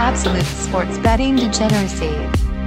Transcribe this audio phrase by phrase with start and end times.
[0.00, 2.08] Absolute sports betting degeneracy.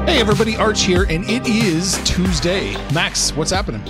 [0.05, 2.73] Hey everybody, Arch here, and it is Tuesday.
[2.93, 3.81] Max, what's happening?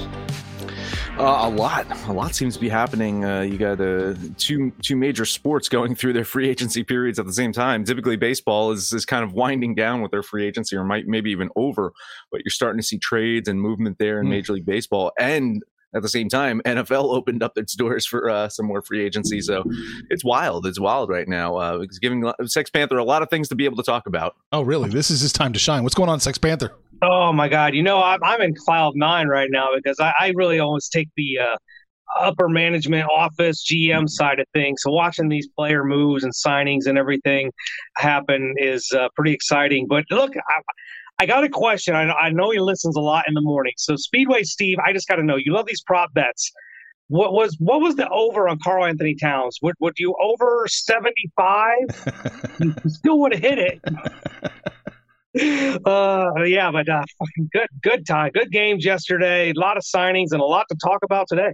[1.20, 3.26] Uh, a lot, a lot seems to be happening.
[3.26, 7.26] Uh, you got uh, two two major sports going through their free agency periods at
[7.26, 7.84] the same time.
[7.84, 11.30] Typically, baseball is is kind of winding down with their free agency, or might maybe
[11.30, 11.92] even over.
[12.32, 14.30] But you're starting to see trades and movement there in mm.
[14.30, 15.62] Major League Baseball, and
[15.96, 19.42] at the same time, NFL opened up its doors for uh, some more free agency.
[19.42, 19.64] So
[20.10, 20.66] it's wild.
[20.66, 21.58] It's wild right now.
[21.58, 24.36] Uh, it's giving Sex Panther a lot of things to be able to talk about.
[24.52, 24.90] Oh, really?
[24.90, 25.84] This is his time to shine.
[25.84, 26.76] What's going on, Sex Panther?
[27.02, 27.74] Oh my God!
[27.74, 31.10] You know, I'm, I'm in cloud nine right now because I, I really almost take
[31.18, 31.58] the uh,
[32.18, 34.82] upper management office GM side of things.
[34.82, 37.52] So watching these player moves and signings and everything
[37.98, 39.88] happen is uh, pretty exciting.
[39.88, 40.62] But look, I,
[41.20, 41.96] I got a question.
[41.96, 43.74] I, I know he listens a lot in the morning.
[43.78, 45.36] So Speedway Steve, I just got to know.
[45.36, 46.52] You love these prop bets.
[47.08, 49.60] What was what was the over on Karl-Anthony Towns?
[49.62, 51.84] Would would you over seventy five?
[52.88, 53.82] still would have hit it.
[55.86, 57.04] uh, yeah, but uh,
[57.52, 59.52] good good time, good games yesterday.
[59.52, 61.54] A lot of signings and a lot to talk about today.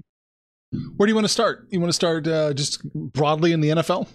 [0.97, 1.67] Where do you want to start?
[1.71, 4.07] You want to start uh, just broadly in the NFL?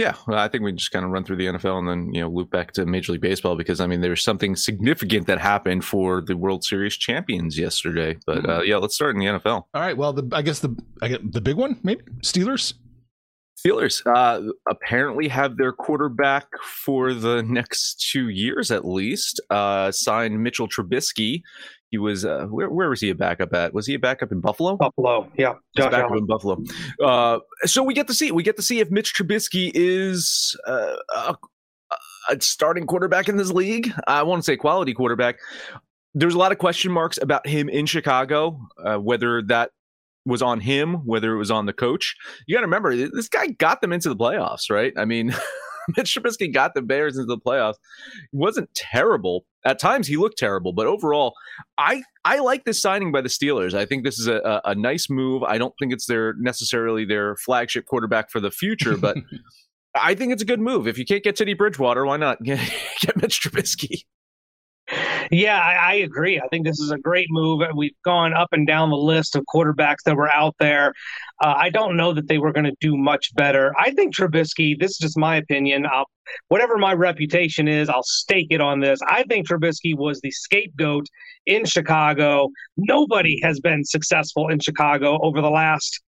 [0.00, 2.22] Yeah, well, I think we just kind of run through the NFL and then you
[2.22, 5.84] know loop back to Major League Baseball because I mean there's something significant that happened
[5.84, 8.16] for the World Series champions yesterday.
[8.24, 8.50] But mm-hmm.
[8.50, 9.64] uh, yeah, let's start in the NFL.
[9.74, 9.94] All right.
[9.94, 12.72] Well, the, I guess the I get the big one maybe Steelers.
[13.58, 19.38] Steelers uh, apparently have their quarterback for the next two years at least.
[19.50, 21.42] Uh, signed Mitchell Trubisky
[21.90, 23.74] he was uh, where, where was he a backup at?
[23.74, 24.76] Was he a backup in Buffalo?
[24.76, 26.62] Buffalo, yeah, Josh backup in Buffalo.
[27.02, 30.96] Uh, so we get to see we get to see if Mitch Trubisky is uh,
[31.16, 31.36] a,
[32.28, 33.92] a, starting quarterback in this league.
[34.06, 35.38] I want to say quality quarterback.
[36.14, 39.70] There's a lot of question marks about him in Chicago, uh, whether that
[40.24, 42.14] was on him, whether it was on the coach.
[42.46, 44.92] You got to remember, this guy got them into the playoffs, right?
[44.96, 45.34] I mean.
[45.96, 47.76] Mitch Trubisky got the Bears into the playoffs.
[48.30, 49.44] He wasn't terrible.
[49.64, 51.34] At times he looked terrible, but overall,
[51.78, 53.74] I I like this signing by the Steelers.
[53.74, 55.42] I think this is a, a, a nice move.
[55.42, 59.16] I don't think it's their necessarily their flagship quarterback for the future, but
[59.94, 60.86] I think it's a good move.
[60.86, 62.58] If you can't get Teddy Bridgewater, why not get,
[63.00, 64.04] get Mitch Trubisky?
[65.30, 66.40] Yeah, I, I, agree.
[66.40, 67.62] I think this is a great move.
[67.74, 70.92] We've gone up and down the list of quarterbacks that were out there.
[71.40, 73.72] Uh, I don't know that they were going to do much better.
[73.78, 75.86] I think Trubisky, this is just my opinion.
[75.86, 76.06] I'll,
[76.48, 78.98] whatever my reputation is, I'll stake it on this.
[79.06, 81.06] I think Trubisky was the scapegoat
[81.46, 82.48] in Chicago.
[82.76, 86.00] Nobody has been successful in Chicago over the last,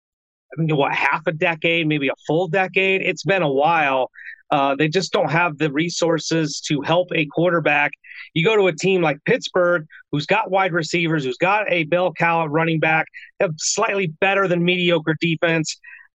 [0.59, 3.03] I mean, what, half a decade, maybe a full decade?
[3.03, 4.11] It's been a while.
[4.53, 7.91] Uh, they just don't have the resources to help a quarterback.
[8.35, 12.13] You go to a team like Pittsburgh, who's got wide receivers, who's got a Bell
[12.13, 13.07] Cow running back,
[13.41, 15.79] have slightly better than mediocre defense.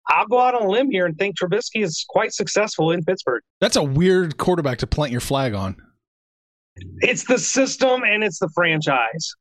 [0.09, 3.43] I'll go out on a limb here and think Trubisky is quite successful in Pittsburgh.
[3.61, 5.77] That's a weird quarterback to plant your flag on.
[7.01, 9.31] It's the system and it's the franchise.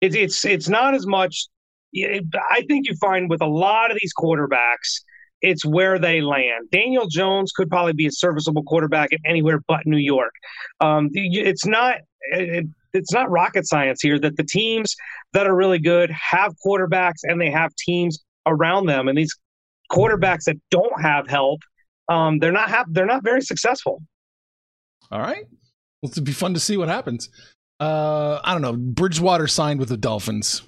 [0.00, 1.46] It's it's it's not as much.
[1.94, 5.00] I think you find with a lot of these quarterbacks,
[5.42, 6.70] it's where they land.
[6.70, 10.32] Daniel Jones could probably be a serviceable quarterback at anywhere but New York.
[10.80, 11.98] Um, it's not.
[12.32, 14.96] It, it's not rocket science here that the teams
[15.34, 19.34] that are really good have quarterbacks and they have teams around them, and these
[19.92, 21.60] quarterbacks that don't have help,
[22.08, 24.02] um, they're not have they're not very successful.
[25.10, 25.44] All right,
[26.02, 27.28] well, it'll be fun to see what happens.
[27.78, 28.72] Uh, I don't know.
[28.76, 30.62] Bridgewater signed with the Dolphins.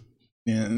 [0.44, 0.68] Yeah,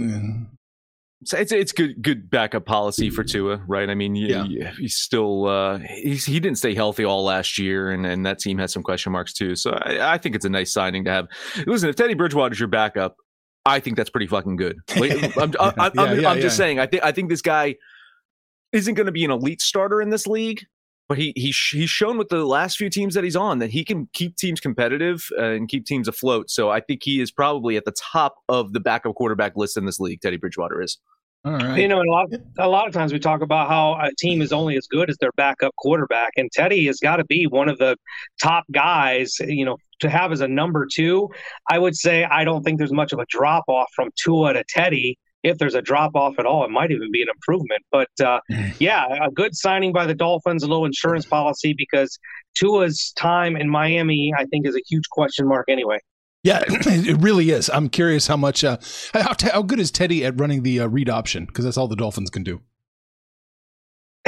[1.25, 3.91] so it's it's good good backup policy for Tua, right?
[3.91, 4.73] I mean, yeah.
[4.79, 8.57] he's still uh, he's, he didn't stay healthy all last year, and, and that team
[8.59, 9.55] has some question marks too.
[9.55, 11.29] So I, I think it's a nice signing to have.
[11.67, 13.17] Listen, if Teddy Bridgewater's your backup,
[13.67, 14.79] I think that's pretty fucking good.
[14.97, 16.79] Like, I'm, I'm, I'm, yeah, yeah, I'm just saying.
[16.79, 17.77] I think I think this guy
[18.73, 20.65] isn't going to be an elite starter in this league,
[21.11, 23.85] but he he he's shown with the last few teams that he's on that he
[23.85, 26.49] can keep teams competitive uh, and keep teams afloat.
[26.49, 29.87] So I think he is probably at the top of the backup quarterback list in
[29.87, 30.21] this league.
[30.21, 30.99] Teddy Bridgewater is.
[31.45, 31.81] All right.
[31.81, 32.29] You know, a lot,
[32.59, 35.17] a lot of times we talk about how a team is only as good as
[35.21, 37.97] their backup quarterback, and Teddy has got to be one of the
[38.41, 39.35] top guys.
[39.41, 41.29] You know, to have as a number two,
[41.69, 44.63] I would say I don't think there's much of a drop off from Tua to
[44.69, 45.19] Teddy.
[45.43, 47.83] If there's a drop off at all, it might even be an improvement.
[47.91, 48.41] But uh,
[48.79, 52.19] yeah, a good signing by the Dolphins, a little insurance policy because
[52.55, 55.99] Tua's time in Miami, I think, is a huge question mark anyway.
[56.43, 57.69] Yeah, it really is.
[57.71, 58.79] I'm curious how much, uh,
[59.13, 61.45] how, how good is Teddy at running the uh, read option?
[61.45, 62.61] Because that's all the Dolphins can do.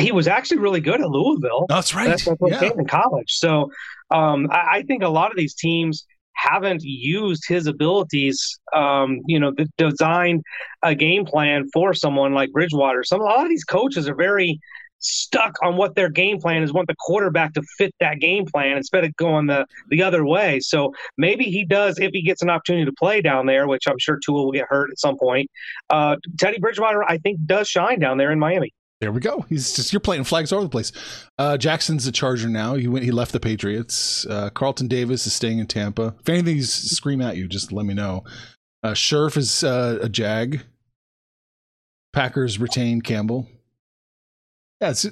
[0.00, 1.66] He was actually really good at Louisville.
[1.68, 2.08] That's right.
[2.08, 2.60] That's what yeah.
[2.60, 3.32] came in college.
[3.32, 3.70] So
[4.10, 8.58] um, I, I, think a lot of these teams haven't used his abilities.
[8.74, 10.42] Um, you know, designed
[10.82, 13.04] a game plan for someone like Bridgewater.
[13.04, 14.60] Some a lot of these coaches are very
[15.02, 18.76] stuck on what their game plan is, want the quarterback to fit that game plan
[18.76, 20.60] instead of going the, the other way.
[20.60, 23.98] So maybe he does, if he gets an opportunity to play down there, which I'm
[23.98, 25.50] sure Tua will get hurt at some point.
[25.90, 28.72] Uh, Teddy Bridgewater, I think, does shine down there in Miami.
[29.02, 29.44] There we go.
[29.48, 30.92] He's just you're playing flags all over the place.
[31.36, 32.76] Uh, Jackson's a Charger now.
[32.76, 33.04] He went.
[33.04, 34.24] He left the Patriots.
[34.26, 36.14] Uh, Carlton Davis is staying in Tampa.
[36.20, 38.22] If anything's scream at you, just let me know.
[38.84, 40.60] Uh, is uh, a Jag.
[42.12, 43.48] Packers retain Campbell.
[44.80, 45.04] Yeah, it's,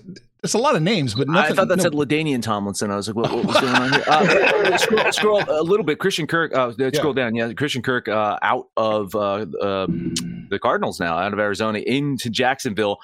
[0.45, 1.83] it's a lot of names, but nothing, I thought that no.
[1.83, 2.93] said LaDainian Tomlinson.
[2.93, 4.05] I was like, what, what was going on here?
[4.07, 5.99] Uh, scroll, scroll, a little bit.
[5.99, 6.55] Christian Kirk.
[6.55, 7.25] Uh, scroll yeah.
[7.25, 7.35] down.
[7.35, 13.01] Yeah, Christian Kirk uh, out of uh, the Cardinals now, out of Arizona into Jacksonville.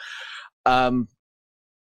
[0.66, 1.08] Um,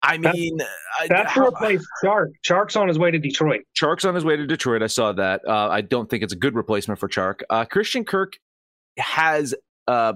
[0.02, 2.28] I mean, that's, that's to replace Chark.
[2.46, 3.62] Chark's on his way to Detroit.
[3.76, 4.82] Chark's on his way to Detroit.
[4.82, 5.42] I saw that.
[5.46, 7.42] Uh, I don't think it's a good replacement for Chark.
[7.50, 8.34] Uh, Christian Kirk
[8.98, 9.54] has
[9.88, 10.14] uh,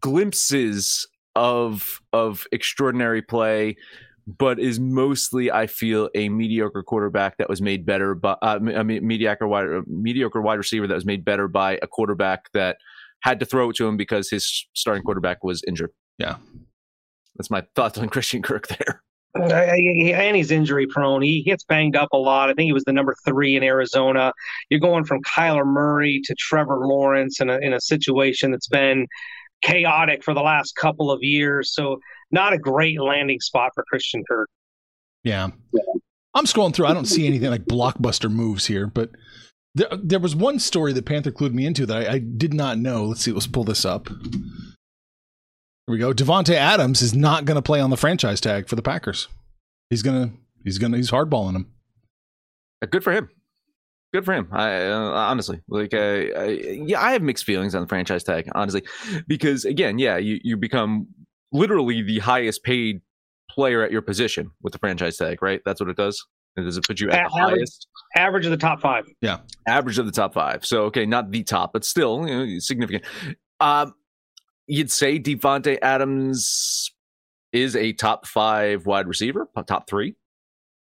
[0.00, 3.76] glimpses of of extraordinary play,
[4.38, 8.84] but is mostly, I feel, a mediocre quarterback that was made better by uh, a
[8.84, 12.76] mediocre wide mediocre wide receiver that was made better by a quarterback that
[13.20, 15.90] had to throw it to him because his starting quarterback was injured.
[16.18, 16.36] Yeah,
[17.36, 19.02] that's my thoughts on Christian Kirk there.
[19.34, 21.22] And he's injury prone.
[21.22, 22.48] He gets banged up a lot.
[22.48, 24.32] I think he was the number three in Arizona.
[24.70, 29.06] You're going from Kyler Murray to Trevor Lawrence in a, in a situation that's been
[29.62, 31.74] chaotic for the last couple of years.
[31.74, 31.98] So
[32.30, 34.48] not a great landing spot for Christian Kirk.
[35.22, 35.48] Yeah.
[35.72, 35.82] yeah.
[36.34, 36.86] I'm scrolling through.
[36.86, 39.10] I don't see anything like blockbuster moves here, but
[39.74, 42.78] there, there was one story that Panther clued me into that I, I did not
[42.78, 43.04] know.
[43.04, 43.32] Let's see.
[43.32, 44.08] Let's pull this up.
[45.86, 46.12] Here we go.
[46.12, 49.28] Davante Adams is not going to play on the franchise tag for the Packers.
[49.90, 50.32] He's gonna.
[50.64, 50.96] He's gonna.
[50.96, 51.72] He's hardballing him.
[52.90, 53.30] Good for him
[54.16, 54.48] good for him.
[54.50, 55.98] I uh, honestly like, uh,
[56.36, 56.46] I,
[56.86, 58.82] yeah, I have mixed feelings on the franchise tag, honestly,
[59.26, 61.06] because again, yeah, you you become
[61.52, 63.02] literally the highest paid
[63.50, 65.60] player at your position with the franchise tag, right?
[65.64, 66.24] That's what it does.
[66.56, 67.86] Does it put you at the average, highest?
[68.16, 69.04] Average of the top five.
[69.20, 69.38] Yeah,
[69.68, 70.64] average of the top five.
[70.64, 73.04] So okay, not the top, but still you know, significant.
[73.60, 73.92] Um,
[74.66, 76.92] you'd say Davante Adams
[77.52, 80.14] is a top five wide receiver, top three.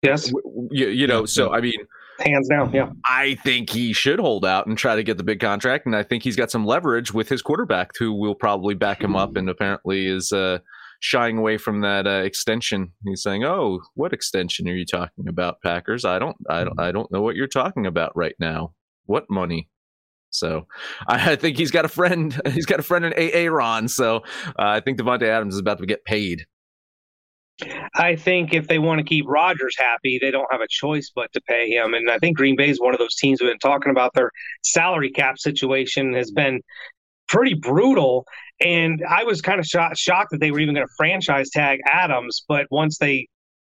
[0.03, 0.33] Yes.
[0.71, 1.75] You, you know, so I mean,
[2.21, 2.73] hands down.
[2.73, 2.91] Yeah.
[3.05, 5.87] I think he should hold out and try to get the big contract.
[5.87, 9.17] And I think he's got some leverage with his quarterback who will probably back him
[9.17, 10.59] up and apparently is uh,
[11.01, 12.93] shying away from that uh, extension.
[13.05, 16.05] He's saying, Oh, what extension are you talking about, Packers?
[16.05, 18.75] I don't, I don't, I don't know what you're talking about right now.
[19.07, 19.69] What money?
[20.33, 20.67] So
[21.07, 22.41] I, think he's got a friend.
[22.53, 23.89] He's got a friend in Aaron.
[23.89, 26.47] So uh, I think Davante Adams is about to get paid.
[27.95, 31.33] I think if they want to keep Rodgers happy, they don't have a choice but
[31.35, 31.95] to pay him.
[31.95, 34.15] And I think Green Bay is one of those teams we've been talking about.
[34.15, 34.31] Their
[34.65, 36.61] salary cap situation has been
[37.29, 38.25] pretty brutal.
[38.61, 41.81] And I was kind of shocked, shocked that they were even going to franchise tag
[41.91, 42.43] Adams.
[42.49, 43.29] But once they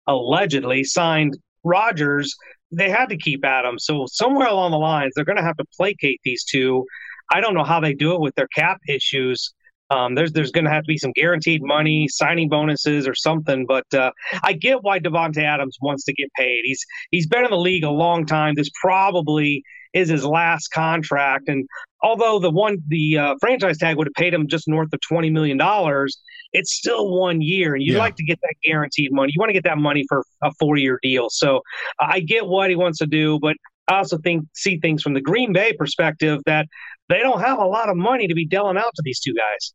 [0.08, 2.34] allegedly signed Rodgers,
[2.76, 3.86] they had to keep Adams.
[3.86, 6.86] So somewhere along the lines, they're going to have to placate these two.
[7.32, 9.54] I don't know how they do it with their cap issues.
[9.90, 13.66] Um, there's there's going to have to be some guaranteed money, signing bonuses, or something.
[13.66, 14.12] But uh,
[14.44, 16.62] I get why Davante Adams wants to get paid.
[16.64, 18.56] He's he's been in the league a long time.
[18.56, 19.64] This probably
[19.94, 21.48] is his last contract.
[21.48, 21.68] And
[22.02, 25.30] although the one the uh, franchise tag would have paid him just north of twenty
[25.30, 26.20] million dollars,
[26.52, 28.00] it's still one year, and you yeah.
[28.00, 29.32] like to get that guaranteed money.
[29.36, 31.30] You want to get that money for a four year deal.
[31.30, 31.58] So
[32.00, 33.56] uh, I get what he wants to do, but
[33.88, 36.68] I also think see things from the Green Bay perspective that
[37.10, 39.74] they don't have a lot of money to be dealing out to these two guys.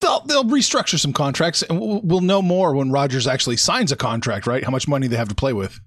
[0.00, 3.96] They'll, they'll restructure some contracts, and we'll, we'll know more when Rodgers actually signs a
[3.96, 4.64] contract, right?
[4.64, 5.78] How much money they have to play with.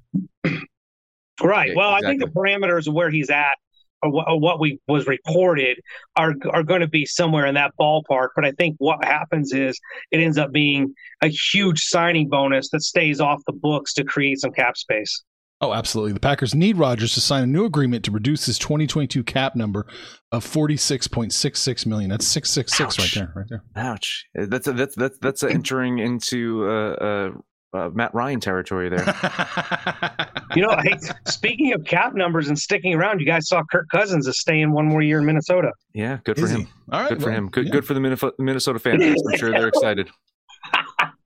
[1.43, 1.75] Right.
[1.75, 2.07] Well, exactly.
[2.07, 3.57] I think the parameters of where he's at
[4.01, 5.79] or what, or what we was reported
[6.15, 8.29] are are going to be somewhere in that ballpark.
[8.35, 9.79] But I think what happens is
[10.12, 14.39] it ends up being a huge signing bonus that stays off the books to create
[14.39, 15.23] some cap space.
[15.63, 16.12] Oh, absolutely.
[16.12, 19.85] The Packers need Rodgers to sign a new agreement to reduce his 2022 cap number
[20.33, 22.09] of 46.66 million.
[22.09, 23.63] That's 666 right there, right there.
[23.77, 24.25] Ouch.
[24.35, 27.29] That's a, that's that's that's entering into uh, uh,
[27.73, 28.99] uh, Matt Ryan territory there.
[30.55, 34.27] you know, hey, speaking of cap numbers and sticking around, you guys saw Kirk Cousins
[34.27, 35.71] is staying one more year in Minnesota.
[35.93, 36.53] Yeah, good for he?
[36.53, 36.67] him.
[36.91, 37.49] All right, Good for well, him.
[37.49, 37.71] Good, yeah.
[37.71, 39.03] good for the Minnesota, fans.
[39.03, 40.09] I'm sure they're excited.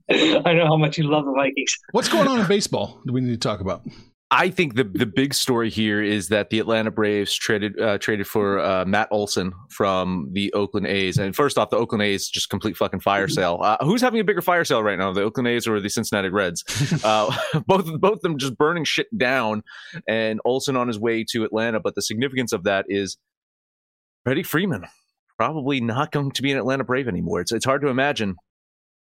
[0.09, 1.75] I know how much you love the Vikings.
[1.91, 3.01] What's going on in baseball?
[3.05, 3.85] Do we need to talk about?
[4.29, 8.27] I think the the big story here is that the Atlanta Braves traded uh, traded
[8.27, 11.17] for uh, Matt Olson from the Oakland A's.
[11.17, 13.59] And first off, the Oakland A's just complete fucking fire sale.
[13.61, 16.27] Uh, who's having a bigger fire sale right now, the Oakland A's or the Cincinnati
[16.27, 16.65] Reds?
[17.05, 17.33] uh,
[17.67, 19.63] both both of them just burning shit down,
[20.09, 21.79] and Olson on his way to Atlanta.
[21.79, 23.17] But the significance of that is
[24.25, 24.87] Freddie Freeman
[25.37, 27.39] probably not going to be an Atlanta Brave anymore.
[27.39, 28.35] It's it's hard to imagine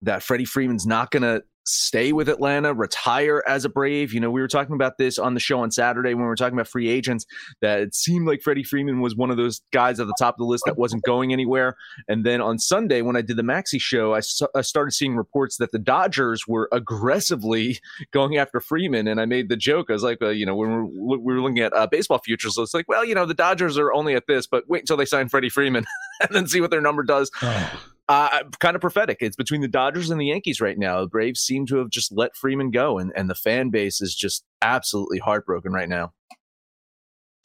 [0.01, 4.13] that Freddie Freeman's not going to stay with Atlanta, retire as a Brave.
[4.13, 6.35] You know, we were talking about this on the show on Saturday when we were
[6.35, 7.25] talking about free agents,
[7.61, 10.39] that it seemed like Freddie Freeman was one of those guys at the top of
[10.39, 11.75] the list that wasn't going anywhere.
[12.07, 14.21] And then on Sunday, when I did the Maxi show, I
[14.55, 17.79] I started seeing reports that the Dodgers were aggressively
[18.11, 19.07] going after Freeman.
[19.07, 19.89] And I made the joke.
[19.89, 22.19] I was like, uh, you know, when we were, we were looking at uh, baseball
[22.19, 24.97] futures, it's like, well, you know, the Dodgers are only at this, but wait until
[24.97, 25.85] they sign Freddie Freeman
[26.21, 27.79] and then see what their number does Oh,
[28.09, 29.17] uh, kind of prophetic.
[29.21, 31.01] It's between the Dodgers and the Yankees right now.
[31.01, 34.15] The Braves seem to have just let Freeman go, and, and the fan base is
[34.15, 36.13] just absolutely heartbroken right now.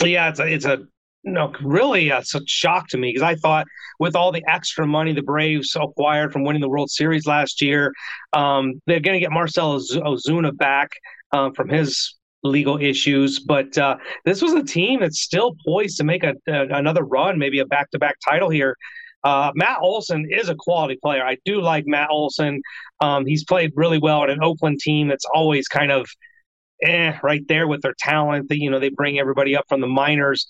[0.03, 0.87] Yeah, it's a, it's a
[1.25, 3.67] no, really a such shock to me because I thought
[3.99, 7.93] with all the extra money the Braves acquired from winning the World Series last year,
[8.33, 10.91] um, they're going to get Marcell Ozuna back
[11.33, 13.41] um, from his legal issues.
[13.41, 17.39] But uh, this was a team that's still poised to make a, a another run,
[17.39, 18.77] maybe a back-to-back title here.
[19.25, 21.25] Uh, Matt Olson is a quality player.
[21.25, 22.63] I do like Matt Olson.
[23.01, 26.09] Um, he's played really well at an Oakland team that's always kind of
[26.83, 28.49] eh, right there with their talent.
[28.49, 30.47] That you know they bring everybody up from the minors.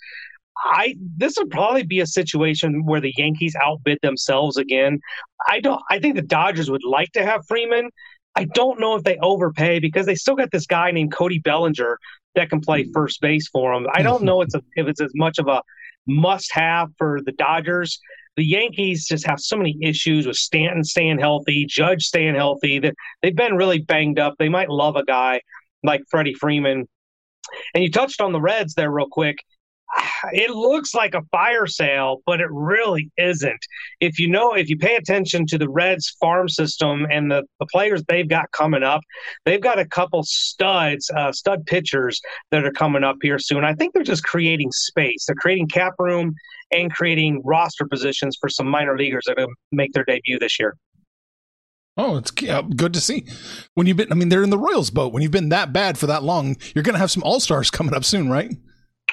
[0.64, 5.00] I this would probably be a situation where the Yankees outbid themselves again.
[5.48, 5.80] I don't.
[5.90, 7.90] I think the Dodgers would like to have Freeman.
[8.36, 11.98] I don't know if they overpay because they still got this guy named Cody Bellinger
[12.34, 13.86] that can play first base for them.
[13.92, 15.62] I don't know it's a, if it's as much of a
[16.06, 18.00] must-have for the Dodgers.
[18.38, 22.78] The Yankees just have so many issues with Stanton staying healthy, Judge staying healthy.
[22.78, 24.36] That they've been really banged up.
[24.38, 25.40] They might love a guy
[25.82, 26.86] like Freddie Freeman.
[27.74, 29.38] And you touched on the Reds there real quick.
[30.32, 33.60] It looks like a fire sale, but it really isn't.
[34.00, 37.66] If you know, if you pay attention to the Reds farm system and the, the
[37.66, 39.00] players they've got coming up,
[39.44, 43.64] they've got a couple studs, uh, stud pitchers that are coming up here soon.
[43.64, 45.26] I think they're just creating space.
[45.26, 46.34] They're creating cap room
[46.72, 50.38] and creating roster positions for some minor leaguers that are going to make their debut
[50.38, 50.74] this year.
[51.96, 53.26] oh, it's uh, good to see.
[53.74, 55.12] When you've been, I mean, they're in the Royals boat.
[55.12, 57.70] When you've been that bad for that long, you're going to have some all stars
[57.70, 58.52] coming up soon, right?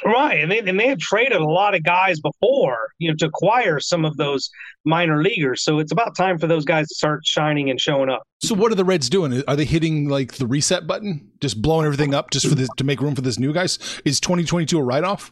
[0.03, 3.27] Right, and they and they had traded a lot of guys before, you know, to
[3.27, 4.49] acquire some of those
[4.83, 5.63] minor leaguers.
[5.63, 8.23] So it's about time for those guys to start shining and showing up.
[8.43, 9.41] So what are the Reds doing?
[9.47, 12.83] Are they hitting like the reset button, just blowing everything up just for this to
[12.83, 13.79] make room for this new guys?
[14.03, 15.31] Is 2022 a write off?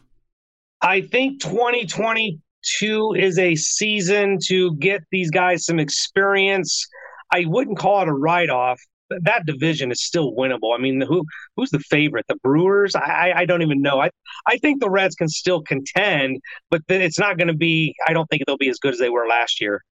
[0.84, 6.86] I think 2022 is a season to get these guys some experience.
[7.32, 8.78] I wouldn't call it a write off.
[9.08, 10.74] That division is still winnable.
[10.74, 11.24] I mean, who
[11.56, 12.26] who's the favorite?
[12.28, 12.94] The Brewers?
[12.94, 14.00] I I don't even know.
[14.00, 14.10] I
[14.46, 17.94] I think the Reds can still contend, but then it's not going to be.
[18.06, 19.82] I don't think they'll be as good as they were last year.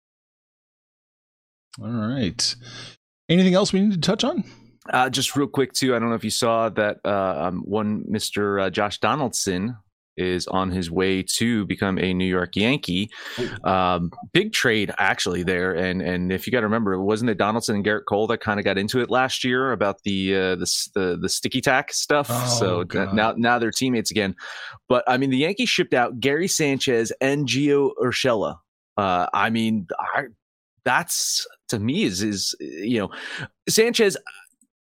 [1.80, 2.54] All right.
[3.30, 4.44] Anything else we need to touch on?
[4.90, 8.04] Uh, just real quick, too, I don't know if you saw that uh, um, one
[8.10, 8.64] Mr.
[8.64, 9.76] Uh, Josh Donaldson
[10.16, 13.10] is on his way to become a New York Yankee.
[13.64, 17.76] Um, big trade actually there, and and if you got to remember, wasn't it Donaldson
[17.76, 20.88] and Gerrit Cole that kind of got into it last year about the uh, the,
[20.94, 22.28] the the sticky tack stuff?
[22.30, 23.14] Oh, so God.
[23.14, 24.34] now now they're teammates again.
[24.88, 28.56] But I mean, the Yankees shipped out Gary Sanchez and Gio Urshela.
[28.96, 30.24] Uh, I mean, I,
[30.84, 33.10] that's to me is is you know
[33.68, 34.16] Sanchez.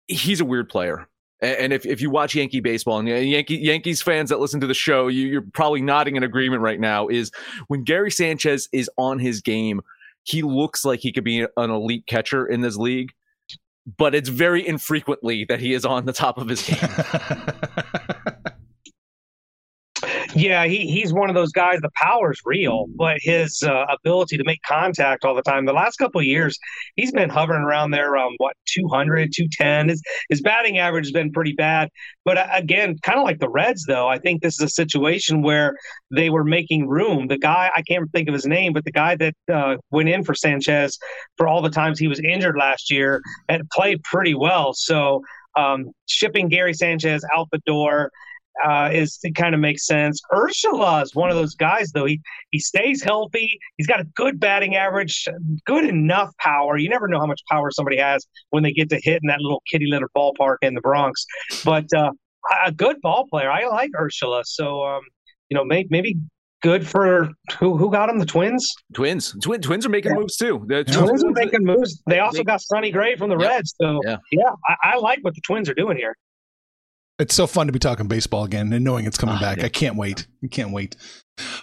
[0.06, 1.06] He's a weird player.
[1.40, 4.66] And if, if you watch Yankee baseball and uh, Yankee Yankees fans that listen to
[4.66, 7.06] the show, you, you're probably nodding in agreement right now.
[7.06, 7.30] Is
[7.68, 9.80] when Gary Sanchez is on his game,
[10.24, 13.12] he looks like he could be an elite catcher in this league,
[13.96, 16.78] but it's very infrequently that he is on the top of his game.
[20.38, 21.80] Yeah, he, he's one of those guys.
[21.80, 25.64] The power's real, but his uh, ability to make contact all the time.
[25.64, 26.56] The last couple of years,
[26.94, 29.88] he's been hovering around there around what 200, 210.
[29.88, 31.88] His, his batting average has been pretty bad.
[32.24, 35.42] But uh, again, kind of like the Reds, though, I think this is a situation
[35.42, 35.74] where
[36.12, 37.26] they were making room.
[37.26, 40.22] The guy, I can't think of his name, but the guy that uh, went in
[40.22, 40.98] for Sanchez
[41.36, 44.72] for all the times he was injured last year and played pretty well.
[44.72, 45.20] So
[45.56, 48.12] um, shipping Gary Sanchez out the door
[48.64, 50.20] uh, is it kind of makes sense.
[50.32, 52.04] Urshela is one of those guys, though.
[52.06, 53.58] He he stays healthy.
[53.76, 55.26] He's got a good batting average,
[55.66, 56.76] good enough power.
[56.76, 59.40] You never know how much power somebody has when they get to hit in that
[59.40, 61.24] little kitty litter ballpark in the Bronx.
[61.64, 62.10] But uh,
[62.64, 63.50] a good ball player.
[63.50, 64.42] I like Urshela.
[64.44, 65.02] So, um,
[65.50, 66.16] you know, maybe, maybe
[66.62, 67.28] good for
[67.60, 68.74] who who got him the Twins.
[68.94, 70.18] Twins, Twin, Twins are making Yeah.
[70.18, 70.64] moves too.
[70.66, 72.02] The Twins are making moves.
[72.06, 73.48] They also got Sonny Gray from the Yep.
[73.48, 73.74] Reds.
[73.80, 74.16] So Yeah.
[74.32, 76.16] yeah, I, I like what the Twins are doing here.
[77.18, 79.58] It's so fun to be talking baseball again and knowing it's coming Ah, back.
[79.58, 79.64] yeah.
[79.64, 80.26] I can't wait.
[80.44, 80.94] I can't wait.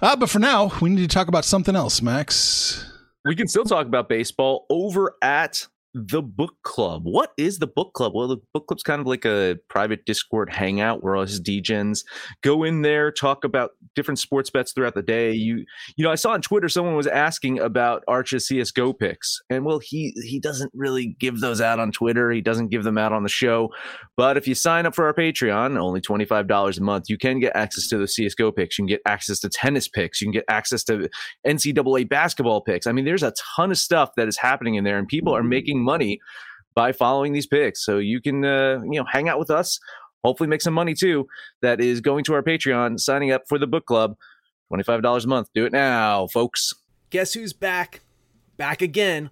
[0.02, 2.86] Uh, but for now, we need to talk about something else, Max.
[3.24, 7.04] we can still talk about baseball over at the book club.
[7.06, 8.12] What is the book club?
[8.14, 12.04] Well, the book club's kind of like a private Discord hangout where us Degens
[12.42, 15.32] go in there, talk about different sports bets throughout the day.
[15.32, 15.64] You
[15.96, 19.42] you know, I saw on Twitter someone was asking about Arch's CS:GO picks.
[19.50, 22.30] And well, he he doesn't really give those out on Twitter.
[22.30, 23.70] He doesn't give them out on the show.
[24.18, 27.56] But if you sign up for our Patreon, only $25 a month, you can get
[27.56, 28.78] access to the CS:GO picks.
[28.78, 30.20] You can get access to tennis picks.
[30.20, 31.08] You can get access to
[31.48, 32.86] NCAA basketball picks.
[32.86, 35.40] I mean, there's a ton of stuff that is happening in there, and people are
[35.40, 35.50] mm-hmm.
[35.50, 36.20] making money
[36.76, 37.86] by following these picks.
[37.86, 39.80] So you can, uh, you know, hang out with us.
[40.24, 41.28] Hopefully, make some money too.
[41.62, 44.16] That is going to our Patreon, signing up for the book club.
[44.70, 45.50] Twenty-five dollars a month.
[45.54, 46.74] Do it now, folks.
[47.12, 48.02] Guess who's back?
[48.58, 49.30] Back again.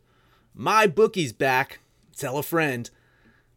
[0.54, 1.80] My bookie's back.
[2.16, 2.90] Tell a friend.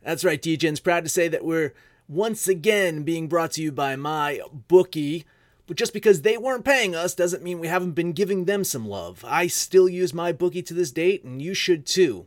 [0.02, 1.74] That's right, DJ's proud to say that we're
[2.08, 5.26] once again being brought to you by my bookie.
[5.66, 8.88] But just because they weren't paying us doesn't mean we haven't been giving them some
[8.88, 9.24] love.
[9.26, 12.26] I still use my bookie to this date, and you should too.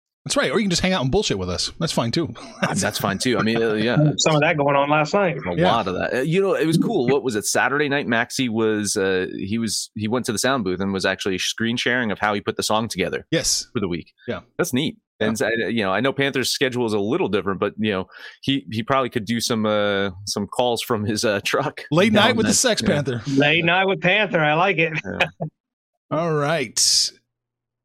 [0.25, 0.51] That's right.
[0.51, 1.71] Or you can just hang out and bullshit with us.
[1.79, 2.33] That's fine too.
[2.75, 3.39] That's fine too.
[3.39, 5.37] I mean, uh, yeah, Some of that going on last night.
[5.37, 5.71] a Yeah.
[5.71, 6.13] lot of that.
[6.13, 7.07] Uh, You know, it was cool.
[7.07, 7.45] What was it?
[7.45, 11.05] Saturday night, Maxi was uh, he was he went to the sound booth and was
[11.05, 13.67] actually screen sharing of how he put the song together yes.
[13.73, 14.13] for the week.
[14.27, 14.41] Yeah.
[14.57, 14.97] that's neat.
[15.19, 17.91] And so, uh, you know, I know Panthers' schedule is a little different, but you
[17.91, 18.07] know,
[18.41, 21.81] he he probably could do some uh some calls from his uh truck.
[21.91, 22.87] Late night with the Sex yeah.
[22.89, 23.21] Panther.
[23.27, 24.39] Late night with Panther.
[24.39, 24.93] I like it.
[26.11, 27.11] All right.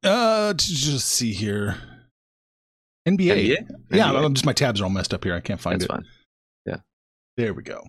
[0.03, 1.77] Uh, just see here.
[3.07, 3.57] NBA.
[3.57, 3.71] NBA?
[3.91, 4.35] Yeah, NBA.
[4.35, 5.35] Just my tabs are all messed up here.
[5.35, 5.89] I can't find it.
[5.89, 6.05] That's it.
[6.05, 6.05] fine.
[6.67, 6.77] Yeah.
[7.37, 7.83] There we go.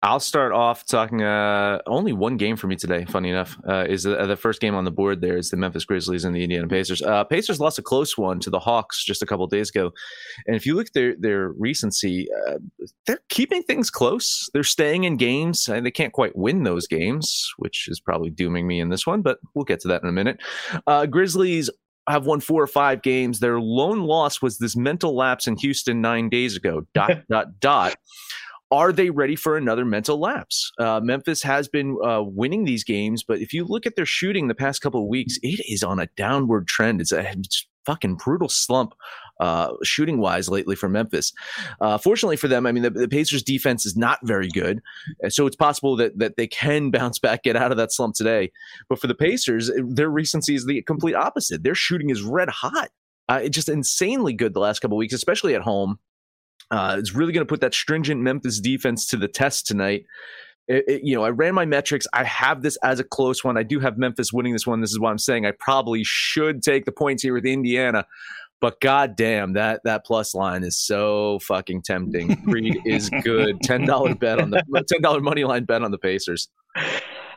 [0.00, 1.22] I'll start off talking.
[1.22, 3.04] Uh, only one game for me today.
[3.04, 5.20] Funny enough, uh, is the, the first game on the board.
[5.20, 7.02] There is the Memphis Grizzlies and the Indiana Pacers.
[7.02, 9.90] Uh, Pacers lost a close one to the Hawks just a couple of days ago,
[10.46, 12.58] and if you look at their their recency, uh,
[13.06, 14.48] they're keeping things close.
[14.52, 18.68] They're staying in games, and they can't quite win those games, which is probably dooming
[18.68, 19.22] me in this one.
[19.22, 20.40] But we'll get to that in a minute.
[20.86, 21.70] Uh, Grizzlies
[22.08, 23.40] have won four or five games.
[23.40, 26.86] Their lone loss was this mental lapse in Houston nine days ago.
[26.94, 27.96] Dot dot dot
[28.70, 30.70] are they ready for another mental lapse?
[30.78, 34.48] Uh, Memphis has been uh, winning these games, but if you look at their shooting
[34.48, 37.00] the past couple of weeks, it is on a downward trend.
[37.00, 38.92] It's a it's fucking brutal slump
[39.40, 41.32] uh, shooting wise lately for Memphis.
[41.80, 44.80] Uh, fortunately for them, I mean, the, the Pacers defense is not very good.
[45.28, 48.50] So it's possible that, that they can bounce back, get out of that slump today.
[48.88, 51.62] But for the Pacers, their recency is the complete opposite.
[51.62, 52.90] Their shooting is red hot.
[53.28, 55.98] Uh, it's just insanely good the last couple weeks, especially at home.
[56.70, 60.04] Uh, it's really going to put that stringent Memphis defense to the test tonight.
[60.66, 62.06] It, it, you know, I ran my metrics.
[62.12, 63.56] I have this as a close one.
[63.56, 64.82] I do have Memphis winning this one.
[64.82, 68.06] This is why I'm saying I probably should take the points here with Indiana.
[68.60, 72.36] But goddamn, that that plus line is so fucking tempting.
[72.42, 73.60] Creed is good.
[73.62, 76.48] Ten dollar bet on the ten dollar money line bet on the Pacers.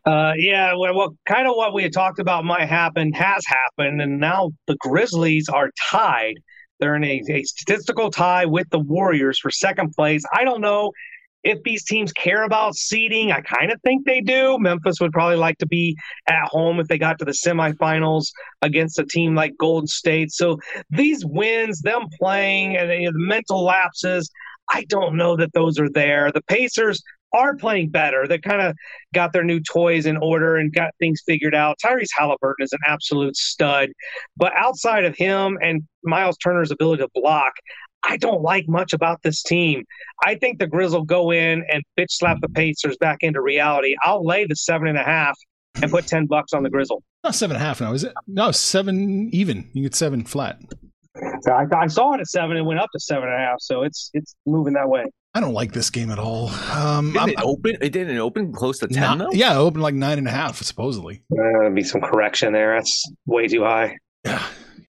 [0.03, 4.01] Uh, yeah, well, well, kind of what we had talked about might happen has happened,
[4.01, 6.36] and now the Grizzlies are tied.
[6.79, 10.23] They're in a, a statistical tie with the Warriors for second place.
[10.34, 10.91] I don't know
[11.43, 13.32] if these teams care about seeding.
[13.32, 14.58] I kind of think they do.
[14.60, 18.27] Memphis would probably like to be at home if they got to the semifinals
[18.62, 20.32] against a team like Golden State.
[20.32, 24.30] So these wins, them playing, and the mental lapses,
[24.69, 26.32] I don't know that those are there.
[26.32, 27.01] The Pacers
[27.34, 28.27] are playing better.
[28.27, 28.75] They kind of
[29.13, 31.77] got their new toys in order and got things figured out.
[31.84, 33.89] Tyrese Halliburton is an absolute stud,
[34.36, 37.54] but outside of him and Miles Turner's ability to block,
[38.04, 39.84] I don't like much about this team.
[40.26, 43.96] I think the Grizz will go in and bitch slap the Pacers back into reality.
[44.04, 45.38] I'll lay the seven and a half
[45.82, 47.04] and put ten bucks on the Grizzle.
[47.24, 48.14] Not seven and a half now, is it?
[48.28, 49.70] No, seven even.
[49.74, 50.60] You get seven flat.
[51.48, 53.58] I, I saw it at seven and it went up to seven and a half,
[53.60, 55.06] so it's it's moving that way.
[55.34, 56.50] I don't like this game at all.
[56.50, 57.78] Um, Didn't I'm- it open?
[57.82, 59.32] It didn't open close to ten Nah, though.
[59.32, 61.22] yeah, it opened like nine and a half, supposedly.
[61.32, 62.76] Uh, there'll be some correction there.
[62.76, 63.98] That's way too high.
[64.26, 64.44] Yeah,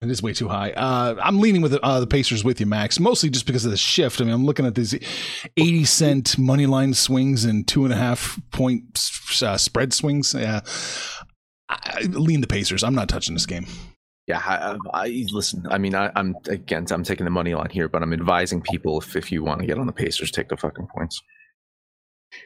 [0.02, 0.72] it is way too high.
[0.72, 3.72] Uh, I'm leaning with the, uh, the Pacers with you, Max, mostly just because of
[3.72, 4.20] the shift.
[4.20, 4.96] I mean, I'm looking at these
[5.58, 8.84] 80 cent money line swings and two and a half point
[9.44, 10.34] uh, spread swings.
[10.34, 10.62] Yeah,
[11.70, 12.84] I, I lean the Pacers.
[12.84, 13.68] I'm not touching this game.
[14.28, 15.66] Yeah, I, I listen.
[15.70, 16.86] I mean, I, I'm again.
[16.90, 19.68] I'm taking the money line here, but I'm advising people if if you want to
[19.68, 21.22] get on the Pacers, take the fucking points.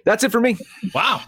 [0.03, 0.57] That's it for me.
[0.93, 1.21] Wow.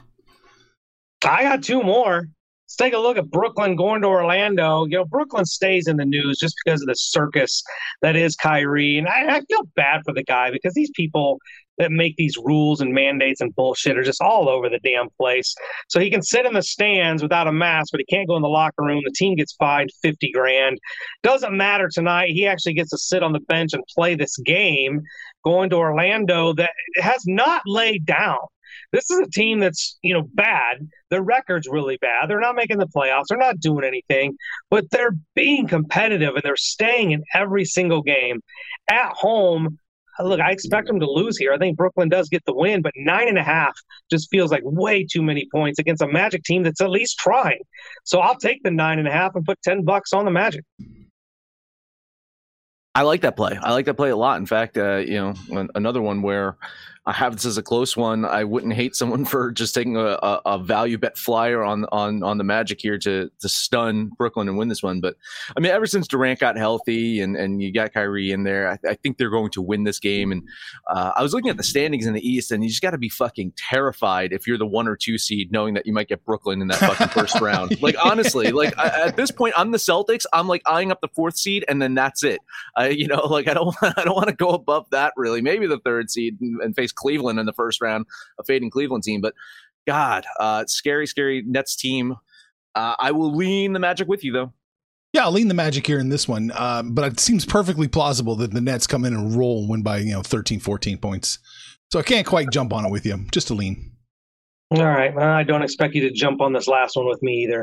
[1.26, 2.28] I got two more.
[2.68, 4.84] Let's take a look at Brooklyn going to Orlando.
[4.88, 7.64] You know, Brooklyn stays in the news just because of the circus
[8.02, 8.98] that is Kyrie.
[8.98, 11.40] And I, I feel bad for the guy because these people
[11.78, 15.56] that make these rules and mandates and bullshit are just all over the damn place.
[15.88, 18.42] So he can sit in the stands without a mask, but he can't go in
[18.42, 19.02] the locker room.
[19.06, 20.78] The team gets fined 50 grand.
[21.24, 22.32] Doesn't matter tonight.
[22.32, 25.04] He actually gets to sit on the bench and play this game
[25.46, 28.40] going to Orlando that has not laid down.
[28.92, 30.88] This is a team that's, you know, bad.
[31.10, 32.30] Their record's really bad.
[32.30, 33.26] They're not making the playoffs.
[33.30, 34.36] They're not doing anything,
[34.70, 38.42] but they're being competitive and they're staying in every single game.
[38.90, 39.78] At home,
[40.20, 41.54] look, I expect them to lose here.
[41.54, 43.74] I think Brooklyn does get the win, but nine and a half
[44.10, 47.60] just feels like way too many points against a Magic team that's at least trying.
[48.04, 50.64] So I'll take the nine and a half and put 10 bucks on the Magic.
[52.96, 53.60] I like that play.
[53.62, 54.40] I like that play a lot.
[54.40, 55.20] In fact, uh, you
[55.52, 56.58] know, another one where
[57.08, 58.26] I have this as a close one.
[58.26, 62.22] I wouldn't hate someone for just taking a, a, a value bet flyer on on
[62.22, 65.00] on the Magic here to to stun Brooklyn and win this one.
[65.00, 65.16] But
[65.56, 68.90] I mean, ever since Durant got healthy and and you got Kyrie in there, I,
[68.90, 70.34] I think they're going to win this game.
[70.34, 70.44] And
[70.90, 72.98] uh, I was looking at the standings in the East, and you just got to
[72.98, 76.26] be fucking terrified if you're the one or two seed, knowing that you might get
[76.26, 77.82] Brooklyn in that fucking first round.
[77.82, 80.26] Like honestly, like I, at this point, I'm the Celtics.
[80.34, 82.42] I'm like eyeing up the fourth seed, and then that's it.
[82.76, 85.42] I, you know, like I don't, I don't want to go above that really.
[85.42, 88.06] Maybe the third seed and, and face Cleveland in the first round,
[88.40, 89.22] a fading Cleveland team.
[89.22, 89.34] But
[89.88, 92.16] God, uh, scary, scary Nets team.
[92.76, 94.54] Uh, I will lean the Magic with you though.
[95.14, 98.36] Yeah, I'll lean the Magic here in this one, uh, but it seems perfectly plausible
[98.36, 101.40] that the Nets come in and roll and win by you know 13, 14 points.
[101.92, 103.26] So I can't quite jump on it with you.
[103.32, 103.92] Just a lean.
[104.72, 105.16] All right.
[105.16, 107.60] Well, I don't expect you to jump on this last one with me either.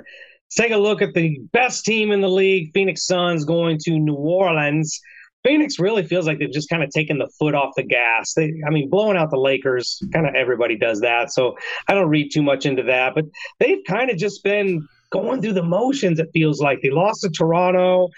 [0.47, 3.99] Let's take a look at the best team in the league, Phoenix Suns, going to
[3.99, 4.99] New Orleans.
[5.45, 8.33] Phoenix really feels like they've just kind of taken the foot off the gas.
[8.35, 11.33] They, I mean, blowing out the Lakers, kind of everybody does that.
[11.33, 13.15] So I don't read too much into that.
[13.15, 13.27] But
[13.61, 16.81] they've kind of just been going through the motions, it feels like.
[16.83, 18.09] They lost to Toronto.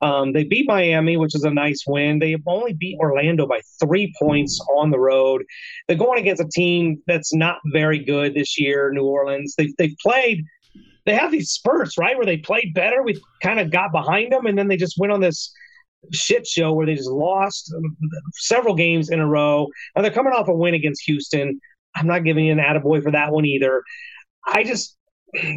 [0.00, 2.18] Um, they beat Miami, which is a nice win.
[2.18, 5.44] They only beat Orlando by three points on the road.
[5.88, 9.54] They're going against a team that's not very good this year, New Orleans.
[9.58, 10.44] They've, they've played,
[11.04, 13.02] they have these spurts, right, where they played better.
[13.02, 15.52] We kind of got behind them, and then they just went on this
[16.12, 17.72] shit show where they just lost
[18.34, 19.66] several games in a row.
[19.94, 21.60] And they're coming off a win against Houston.
[21.94, 23.82] I'm not giving you an attaboy for that one either.
[24.46, 24.96] I just,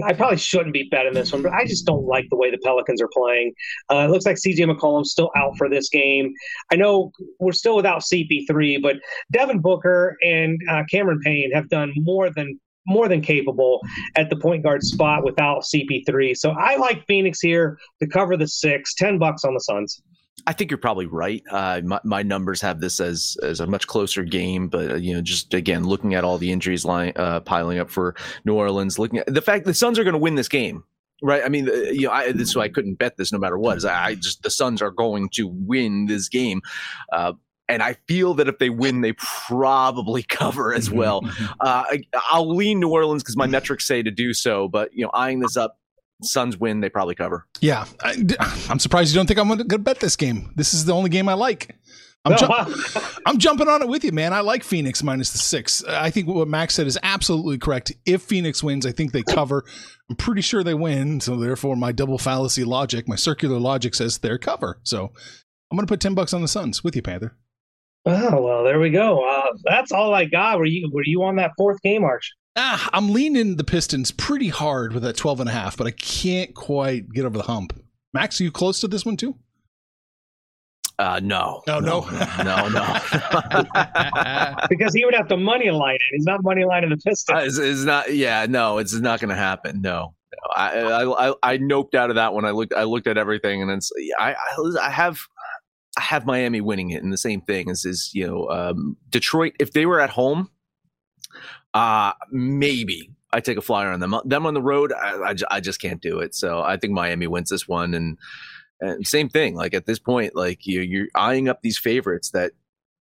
[0.04, 2.58] I probably shouldn't be betting this one, but I just don't like the way the
[2.64, 3.54] Pelicans are playing.
[3.92, 6.34] Uh, it looks like CJ McCollum's still out for this game.
[6.72, 8.98] I know we're still without CP3, but
[9.32, 13.80] Devin Booker and uh, Cameron Payne have done more than more than capable
[14.16, 16.36] at the point guard spot without CP3.
[16.36, 20.02] So I like Phoenix here to cover the six, 10 bucks on the Suns.
[20.48, 21.44] I think you're probably right.
[21.50, 25.14] Uh, my, my numbers have this as as a much closer game, but uh, you
[25.14, 29.00] know, just again looking at all the injuries line uh, piling up for New Orleans,
[29.00, 30.84] looking at the fact the Suns are going to win this game,
[31.22, 31.44] right?
[31.44, 33.78] I mean, uh, you know, I, this so I couldn't bet this no matter what.
[33.78, 36.62] Is I, I just the Suns are going to win this game.
[37.12, 37.34] Uh,
[37.70, 41.22] and I feel that if they win, they probably cover as well.
[41.62, 44.68] Uh, I, I'll lean New Orleans because my metrics say to do so.
[44.68, 45.79] But you know, eyeing this up,
[46.22, 47.46] Suns win, they probably cover.
[47.62, 48.16] Yeah, I,
[48.70, 50.52] am surprised you don't think I'm going to bet this game.
[50.56, 51.76] This is the only game I like.
[52.26, 54.34] I'm, ju- oh, I'm jumping on it with you, man.
[54.34, 55.84] I like Phoenix minus the six.
[55.86, 57.94] I think what Max said is absolutely correct.
[58.06, 59.64] If Phoenix wins, I think they cover.
[60.10, 61.22] I'm pretty sure they win.
[61.22, 64.80] So therefore, my double fallacy logic, my circular logic says they're cover.
[64.84, 65.14] So
[65.72, 67.38] I'm going to put ten bucks on the Suns with you, Panther.
[68.10, 69.28] Oh well, there we go.
[69.28, 70.58] Uh, that's all I got.
[70.58, 72.32] Were you were you on that fourth game, Arch?
[72.56, 75.92] Ah, I'm leaning the Pistons pretty hard with that 12 and a half, but I
[75.92, 77.80] can't quite get over the hump.
[78.14, 79.36] Max, are you close to this one too?
[81.00, 81.64] Uh, no.
[81.70, 82.02] Oh, no.
[82.44, 82.98] no, no.
[84.70, 86.02] because he would have to money line it.
[86.12, 87.38] He's not money lining the Pistons.
[87.38, 88.14] Uh, it's, it's not.
[88.14, 89.82] Yeah, no, it's not going to happen.
[89.82, 90.54] No, no.
[90.58, 92.44] I, I, I, I noped out of that one.
[92.44, 92.74] I looked.
[92.74, 93.90] I looked at everything, and it's.
[94.20, 95.18] I, I, I have.
[96.10, 99.54] Have Miami winning it, and the same thing is, is you know, um, Detroit.
[99.60, 100.50] If they were at home,
[101.76, 104.16] uh maybe I take a flyer on them.
[104.26, 106.34] Them on the road, I, I, I just can't do it.
[106.34, 108.18] So I think Miami wins this one, and
[108.82, 109.54] and same thing.
[109.56, 112.54] Like at this point, like you you're eyeing up these favorites that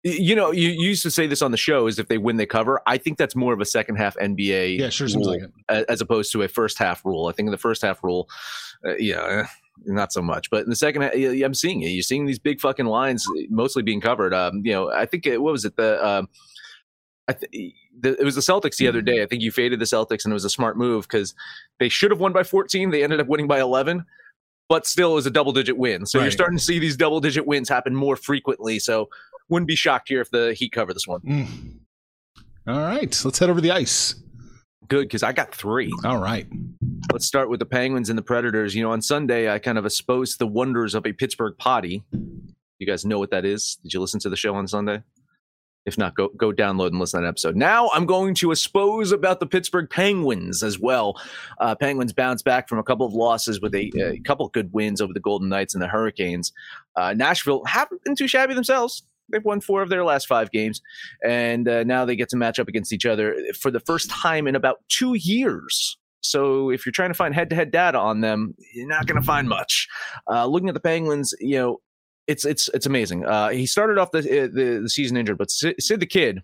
[0.06, 2.36] you know, you, you, used to say this on the show is if they win,
[2.36, 2.82] they cover.
[2.86, 6.34] I think that's more of a second half NBA yeah, sure rule like as opposed
[6.34, 7.28] to a first half rule.
[7.28, 8.30] I think in the first half rule,
[8.86, 9.48] uh, yeah,
[9.86, 10.50] not so much.
[10.50, 11.90] But in the second, I'm seeing it.
[11.90, 14.34] You're seeing these big fucking lines mostly being covered.
[14.34, 16.06] Um, you know, I think it, what was it the.
[16.06, 16.30] Um,
[17.28, 19.24] I th- the, it was the Celtics the other day.
[19.24, 21.34] I think you faded the Celtics, and it was a smart move because
[21.80, 22.90] they should have won by 14.
[22.90, 24.04] They ended up winning by 11,
[24.68, 26.06] but still it was a double digit win.
[26.06, 26.26] So Right.
[26.26, 28.78] you're starting to see these double digit wins happen more frequently.
[28.80, 29.08] So
[29.48, 31.22] wouldn't be shocked here if the Heat cover this one.
[31.22, 31.48] Mm.
[32.68, 34.16] All right, let's head over the ice.
[34.88, 35.92] Good because I got three.
[36.04, 36.48] All right.
[37.12, 38.76] Let's start with the Penguins and the Predators.
[38.76, 42.04] You know, on Sunday I kind of exposed the wonders of a Pittsburgh potty.
[42.80, 43.78] You guys know what that is?
[43.84, 45.04] Did you listen to the show on Sunday?
[45.86, 47.58] If not, go go download and listen to that episode.
[47.58, 51.20] Now I'm going to expose about the Pittsburgh Penguins as well.
[51.60, 54.72] Uh, Penguins bounced back from a couple of losses with a, a couple of good
[54.72, 56.54] wins over the Golden Knights and the Hurricanes.
[56.96, 59.04] Uh, Nashville haven't been too shabby themselves.
[59.32, 60.82] They've won four of their last five games,
[61.26, 64.48] and uh, now they get to match up against each other for the first time
[64.48, 65.98] in about two years.
[66.22, 69.48] So if you're trying to find head-to-head data on them, you're not going to find
[69.50, 69.88] much.
[70.30, 71.82] Uh, looking at the Penguins, you know,
[72.28, 73.26] it's it's it's amazing.
[73.26, 76.42] Uh, he started off the, the the season injured, but Sid, Sid the kid,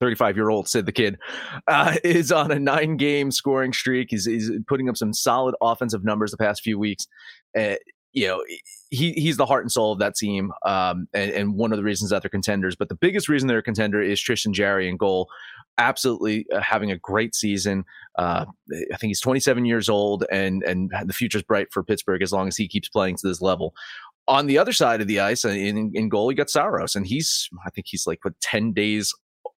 [0.00, 1.18] 35 year old Sid the kid,
[1.66, 4.08] uh, is on a nine game scoring streak.
[4.10, 7.06] He's, he's putting up some solid offensive numbers the past few weeks.
[7.56, 7.74] Uh,
[8.12, 8.44] you know,
[8.90, 11.84] he he's the heart and soul of that team, um, and, and one of the
[11.84, 12.76] reasons that they're contenders.
[12.76, 15.28] But the biggest reason they're a contender is Tristan Jarry in goal.
[15.78, 17.84] Absolutely uh, having a great season.
[18.18, 18.46] Uh,
[18.92, 22.48] I think he's 27 years old, and and the future's bright for Pittsburgh as long
[22.48, 23.74] as he keeps playing to this level
[24.28, 27.04] on the other side of the ice uh, in, in goal, you got Saros, and
[27.04, 29.12] he's I think he's like what ten days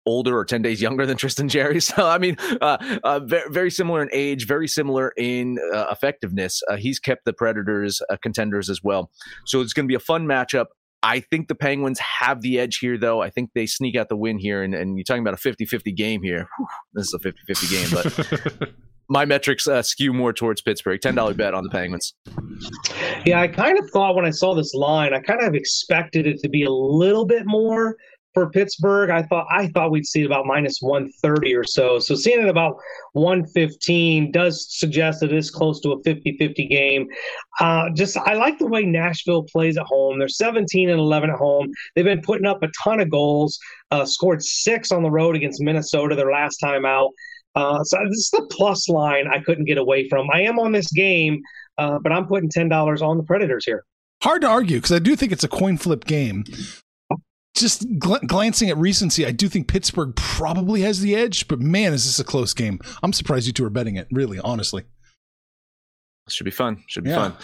[0.06, 1.80] older or ten days younger than Tristan Jarry.
[1.92, 6.62] So I mean, uh, uh, very, very similar in age, very similar in uh, effectiveness.
[6.70, 9.10] Uh, he's kept the Predators uh, contenders as well.
[9.46, 10.68] So it's going to be a fun matchup.
[11.04, 13.22] I think the Penguins have the edge here, though.
[13.22, 14.62] I think they sneak out the win here.
[14.64, 16.48] And, and you're talking about a 50 50 game here.
[16.58, 18.70] Whew, this is a 50 50 game, but
[19.10, 21.02] my metrics uh, skew more towards Pittsburgh.
[21.02, 22.14] $10 bet on the Penguins.
[23.26, 26.40] Yeah, I kind of thought when I saw this line, I kind of expected it
[26.40, 27.98] to be a little bit more
[28.34, 29.10] for Pittsburgh.
[29.10, 32.00] I thought I thought we'd see about minus 130 or so.
[32.00, 32.78] So seeing it about
[33.14, 37.08] 115 does suggest that it is close to a 50-50 game.
[37.60, 40.20] Uh, just I like the way Nashville plays at home.
[40.20, 41.72] They're 17 and 11 at home.
[41.96, 43.60] They've been putting up a ton of goals.
[43.92, 47.12] Uh, scored six on the road against Minnesota their last time out.
[47.56, 50.30] Uh, so this is the plus line I couldn't get away from.
[50.32, 51.42] I am on this game,
[51.78, 53.84] uh, but I'm putting ten dollars on the Predators here.
[54.24, 56.46] Hard to argue because I do think it's a coin flip game.
[57.56, 61.94] Just gl- glancing at recency, I do think Pittsburgh probably has the edge, but man,
[61.94, 62.80] is this a close game.
[63.04, 64.84] I'm surprised you two are betting it, really, honestly.
[66.30, 66.82] Should be fun.
[66.88, 67.32] Should be Yeah.
[67.32, 67.38] fun.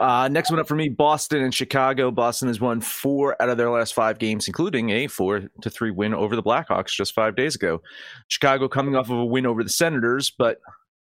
[0.00, 2.10] Uh, next one up for me, Boston and Chicago.
[2.10, 5.90] Boston has won four out of their last five games, including a four to three
[5.90, 7.82] win over the Blackhawks just five days ago.
[8.28, 10.60] Chicago coming off of a win over the Senators, but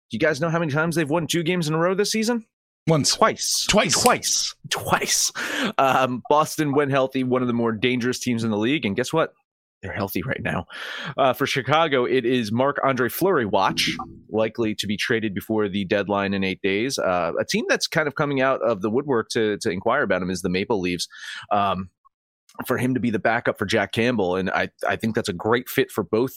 [0.09, 2.11] do you guys know how many times they've won two games in a row this
[2.11, 2.45] season?
[2.87, 3.15] Once.
[3.15, 3.65] Twice.
[3.69, 4.01] Twice.
[4.01, 4.55] Twice.
[4.69, 5.31] Twice.
[5.77, 8.85] Um, Boston, when healthy, one of the more dangerous teams in the league.
[8.85, 9.33] And guess what?
[9.81, 10.65] They're healthy right now.
[11.17, 13.95] Uh, for Chicago, it is Marc-Andre Fleury watch,
[14.29, 16.99] likely to be traded before the deadline in eight days.
[16.99, 20.21] Uh, a team that's kind of coming out of the woodwork to, to inquire about
[20.21, 21.07] him is the Maple Leafs.
[21.51, 21.89] Um,
[22.67, 25.33] for him to be the backup for Jack Campbell, and I, I think that's a
[25.33, 26.33] great fit for both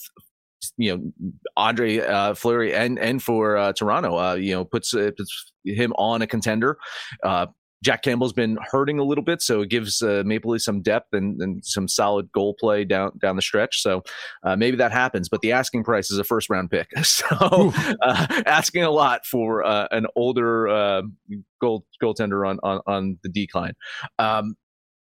[0.76, 4.18] you know Andre uh, Fleury and and for uh, Toronto.
[4.18, 6.78] Uh, you know puts, uh, puts him on a contender.
[7.22, 7.46] Uh,
[7.84, 11.12] Jack Campbell's been hurting a little bit, so it gives uh, Maple Leafs some depth
[11.12, 13.82] and, and some solid goal play down down the stretch.
[13.82, 14.02] So
[14.42, 18.26] uh, maybe that happens, but the asking price is a first round pick, so uh,
[18.46, 21.02] asking a lot for uh, an older uh,
[21.60, 23.74] goal goaltender on on, on the decline.
[24.18, 24.56] Um,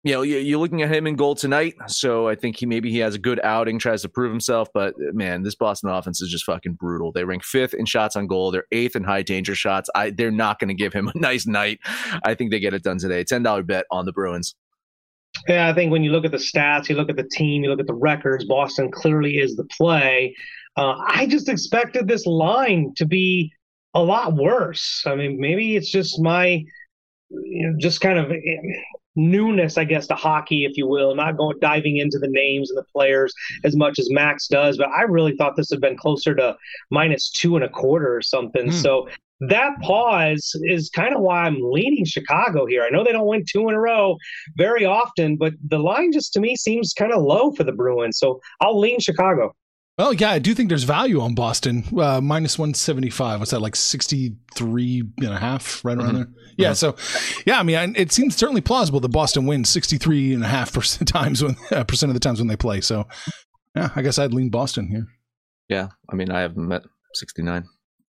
[0.04, 2.90] you know, you- you're looking at him in goal tonight, so I think he maybe
[2.90, 4.68] he has a good outing, tries to prove himself.
[4.72, 7.10] But man, this Boston offense is just fucking brutal.
[7.12, 8.50] They rank fifth in shots on goal.
[8.50, 9.90] They're eighth in high danger shots.
[9.94, 11.80] I they're not going to give him a nice night.
[12.24, 13.24] I think they get it done today.
[13.24, 14.54] Ten dollar bet on the Bruins.
[15.46, 17.70] Yeah, I think when you look at the stats, you look at the team, you
[17.70, 20.34] look at the records, Boston clearly is the play.
[20.76, 23.52] Uh, I just expected this line to be
[23.94, 25.02] a lot worse.
[25.06, 26.64] I mean, maybe it's just my,
[27.30, 28.32] you know, just kind of
[29.18, 32.78] newness, I guess, to hockey, if you will, not going diving into the names and
[32.78, 34.78] the players as much as Max does.
[34.78, 36.56] But I really thought this had been closer to
[36.90, 38.68] minus two and a quarter or something.
[38.68, 38.72] Mm.
[38.72, 39.08] So
[39.40, 42.82] that pause is kind of why I'm leaning Chicago here.
[42.82, 44.16] I know they don't win two in a row
[44.56, 48.18] very often, but the line just to me seems kind of low for the Bruins.
[48.18, 49.54] So I'll lean Chicago.
[49.98, 51.82] Well, yeah, I do think there's value on Boston.
[51.96, 53.40] Uh, minus 175.
[53.40, 56.16] What's that, like 63 and a half, right around mm-hmm.
[56.16, 56.28] there?
[56.56, 56.74] Yeah, mm-hmm.
[56.74, 60.72] so, yeah, I mean, it seems certainly plausible that Boston wins 63 and a half
[60.72, 62.80] percent times when, uh, percent of the times when they play.
[62.80, 63.08] So,
[63.74, 65.08] yeah, I guess I'd lean Boston here.
[65.68, 66.82] Yeah, I mean, I haven't met
[67.14, 67.64] 69.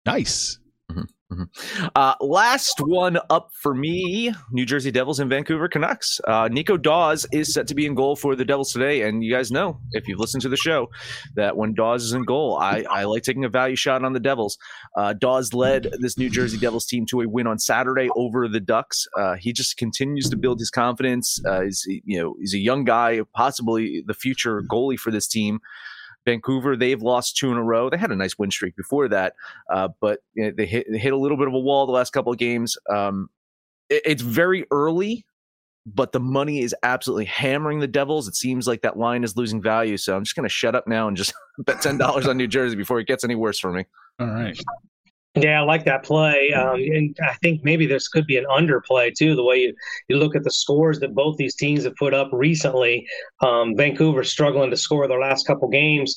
[0.05, 0.59] Nice.
[0.93, 1.03] Mm-hmm.
[1.31, 1.87] Mm-hmm.
[1.95, 6.23] Uh, last one up for me New Jersey Devils and Vancouver Canucks.
[6.27, 9.03] Uh, Nico Daws is set to be in goal for the Devils today.
[9.03, 10.89] And you guys know, if you've listened to the show,
[11.37, 14.21] that when Daws is in goal, I, I like taking a value shot on the
[14.21, 14.57] Devils.
[14.97, 18.61] Uh, Daws led this New Jersey Devils team to a win on Saturday over the
[18.61, 19.07] Ducks.
[19.15, 21.39] Uh, he just continues to build his confidence.
[21.47, 25.61] Uh, he's, you know, he's a young guy, possibly the future goalie for this team.
[26.29, 27.89] Vancouver, they've lost two in a row.
[27.89, 29.35] They had a nice win streak before that,
[29.73, 31.93] uh, but you know, they, hit, they, hit, a little bit of a wall the
[31.93, 32.77] last couple of games.
[32.91, 33.31] Um,
[33.89, 35.25] it, it's very early,
[35.87, 38.29] but the money is absolutely hammering the Devils.
[38.29, 39.97] It seems like that line is losing value.
[39.97, 42.77] So I'm just going to shut up now and just bet $10 on New Jersey
[42.77, 43.87] before it gets any worse for me.
[44.21, 44.59] All right.
[45.43, 49.15] Yeah, I like that play, um, and I think maybe this could be an underplay
[49.15, 49.35] too.
[49.35, 49.75] The way you,
[50.09, 53.07] you look at the scores that both these teams have put up recently,
[53.41, 56.17] um, Vancouver struggling to score their last couple games.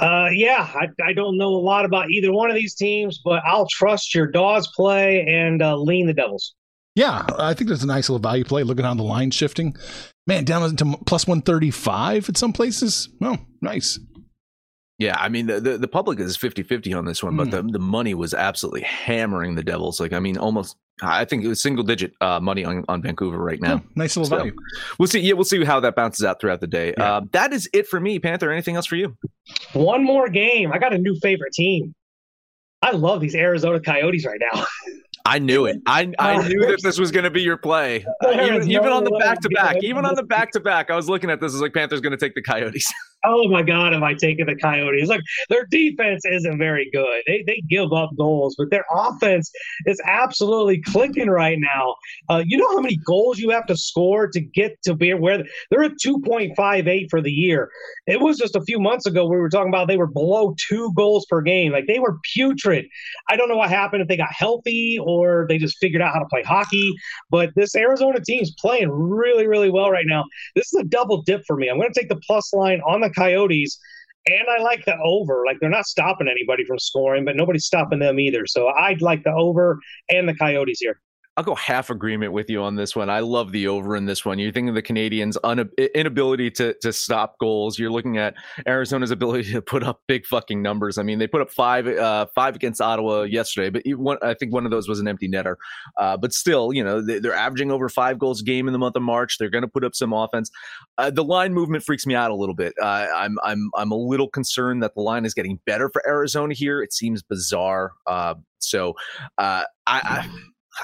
[0.00, 3.42] Uh, yeah, I, I, don't know a lot about either one of these teams, but
[3.46, 6.54] I'll trust your Daws play and uh, lean the Devils.
[6.94, 8.64] Yeah, I think there's a nice little value play.
[8.64, 9.76] Looking on the line shifting,
[10.26, 13.08] man, down to plus one thirty five at some places.
[13.22, 14.00] Oh, nice.
[14.98, 17.36] Yeah, I mean the, the, the public is 50-50 on this one, mm.
[17.36, 17.68] but the, hmm.
[17.68, 20.00] the money was absolutely hammering the Devils.
[20.00, 23.38] Like I mean, almost I think it was single digit uh, money on, on Vancouver
[23.38, 23.82] right now.
[23.84, 24.56] Oh, nice little so, value.
[24.98, 25.20] We'll see.
[25.20, 26.94] Yeah, we'll see how that bounces out throughout the day.
[26.98, 27.16] Yeah.
[27.16, 28.50] Uh, that is it for me, Panther.
[28.50, 29.16] Anything else for you?
[29.72, 30.72] One more game.
[30.72, 31.94] I got a new favorite team.
[32.82, 34.64] I love these Arizona Coyotes right now.
[35.24, 35.80] I knew it.
[35.86, 38.04] I I uh, knew that this was going to be your play.
[38.24, 40.96] Uh, even, even on the back to back, even on the back to back, I
[40.96, 42.90] was looking at this as like Panthers going to take the Coyotes.
[43.24, 45.08] oh my god, am I taking the Coyotes?
[45.08, 47.22] Like their defense isn't very good.
[47.26, 49.50] They they give up goals, but their offense
[49.86, 51.96] is absolutely clicking right now.
[52.28, 55.44] Uh, you know how many goals you have to score to get to be where
[55.70, 57.70] they're at two point five eight for the year.
[58.06, 60.92] It was just a few months ago we were talking about they were below two
[60.94, 61.72] goals per game.
[61.72, 62.86] Like they were putrid.
[63.28, 66.20] I don't know what happened if they got healthy or they just figured out how
[66.20, 66.94] to play hockey.
[67.30, 70.24] But this Arizona team's playing really really well right now.
[70.54, 71.68] This is a double dip for me.
[71.68, 73.78] I'm going to take the plus line on the Coyotes.
[74.26, 75.44] And I like the over.
[75.46, 78.46] Like they're not stopping anybody from scoring, but nobody's stopping them either.
[78.46, 79.78] So I'd like the over
[80.10, 81.00] and the Coyotes here.
[81.38, 83.08] I'll go half agreement with you on this one.
[83.08, 84.40] I love the over in this one.
[84.40, 87.78] You're thinking the Canadiens' un- inability to to stop goals.
[87.78, 88.34] You're looking at
[88.66, 90.98] Arizona's ability to put up big fucking numbers.
[90.98, 94.52] I mean, they put up five uh, five against Ottawa yesterday, but one, I think
[94.52, 95.54] one of those was an empty netter.
[95.96, 98.78] Uh, but still, you know, they, are averaging over five goals a game in the
[98.80, 99.38] month of March.
[99.38, 100.50] They're going to put up some offense.
[100.98, 102.72] Uh, the line movement freaks me out a little bit.
[102.82, 106.52] Uh, I'm I'm I'm a little concerned that the line is getting better for Arizona
[106.52, 106.82] here.
[106.82, 107.92] It seems bizarre.
[108.08, 108.94] Uh, so
[109.38, 110.28] uh, I, I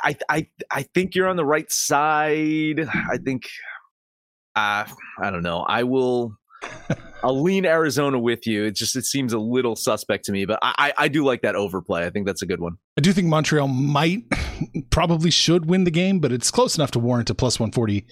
[0.03, 2.81] I I I think you're on the right side.
[2.81, 3.45] I think
[4.57, 4.85] uh
[5.23, 5.61] I don't know.
[5.61, 6.37] I will
[7.23, 8.65] I'll lean Arizona with you.
[8.65, 11.57] It just it seems a little suspect to me, but I, I do like that
[11.57, 12.07] overplay.
[12.07, 12.75] I think that's a good one.
[12.97, 14.25] I do think Montreal might
[14.91, 18.07] probably should win the game, but it's close enough to warrant a plus one forty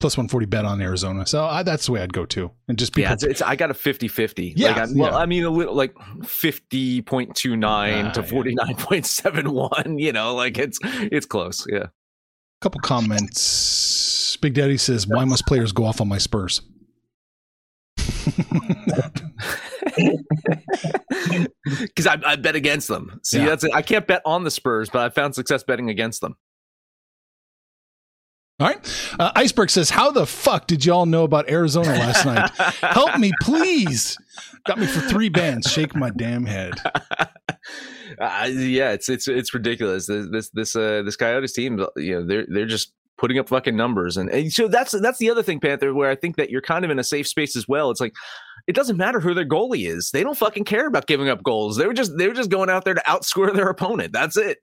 [0.00, 1.26] plus 140 bet on Arizona.
[1.26, 2.50] So I, that's the way I'd go too.
[2.68, 4.54] And just be yeah, it's, it's, I got a 50 50.
[4.56, 10.34] Yeah, like I, well, I mean, a little like 50.29 to ah, 49.71, you know,
[10.34, 11.66] like it's, it's close.
[11.70, 11.86] Yeah.
[12.60, 14.36] Couple comments.
[14.40, 16.62] Big Daddy says, why must players go off on my Spurs?
[21.64, 23.20] Because I, I, bet against them.
[23.22, 23.46] See, yeah.
[23.46, 23.72] that's it.
[23.74, 26.36] I can't bet on the Spurs, but I found success betting against them.
[28.60, 29.14] All right.
[29.20, 32.50] Uh, Iceberg says, How the fuck did y'all know about Arizona last night?
[32.80, 34.18] Help me, please.
[34.66, 35.70] Got me for three bands.
[35.70, 36.74] Shake my damn head.
[38.18, 40.06] Uh, yeah, it's it's it's ridiculous.
[40.06, 43.76] This this this uh, this Coyotes team, you know, they're they're just putting up fucking
[43.76, 46.62] numbers, and, and so that's that's the other thing, Panther, where I think that you're
[46.62, 47.90] kind of in a safe space as well.
[47.90, 48.14] It's like
[48.66, 51.76] it doesn't matter who their goalie is; they don't fucking care about giving up goals.
[51.76, 54.12] They were just they were just going out there to outscore their opponent.
[54.12, 54.58] That's it.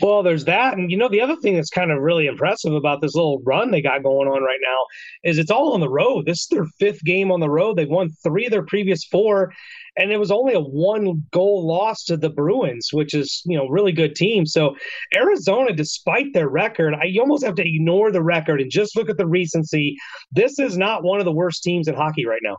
[0.00, 0.76] Well, there's that.
[0.76, 3.70] And you know, the other thing that's kind of really impressive about this little run
[3.70, 4.84] they got going on right now
[5.24, 6.26] is it's all on the road.
[6.26, 7.76] This is their fifth game on the road.
[7.76, 9.52] They've won three of their previous four,
[9.96, 13.66] and it was only a one goal loss to the Bruins, which is, you know,
[13.68, 14.46] really good team.
[14.46, 14.76] So
[15.16, 19.08] Arizona, despite their record, I you almost have to ignore the record and just look
[19.08, 19.96] at the recency.
[20.30, 22.58] This is not one of the worst teams in hockey right now.